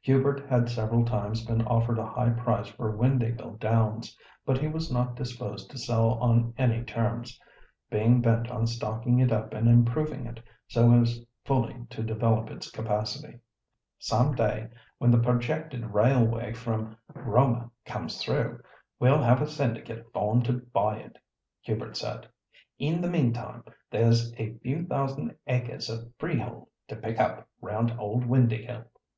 [0.00, 4.90] Hubert had several times been offered a high price for Windāhgil Downs, but he was
[4.90, 7.38] not disposed to sell on any terms,
[7.90, 12.70] being bent on stocking it up and improving it, so as fully to develop its
[12.70, 13.40] capacity.
[13.98, 18.62] "Some day, when the projected railway from Roma comes through,
[18.98, 21.18] we'll have a syndicate formed to buy it,"
[21.60, 22.26] Hubert said.
[22.78, 28.24] "In the meantime, there's a few thousand acres of freehold to pick up round old
[28.24, 28.86] Windāhgil."